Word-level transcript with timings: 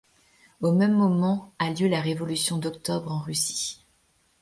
Au 0.61 0.71
même 0.73 0.93
moment 0.95 1.53
a 1.59 1.69
lieu 1.69 1.87
la 1.87 2.01
Révolution 2.01 2.57
d'Octobre 2.57 3.11
en 3.11 3.19
Russie. 3.19 3.85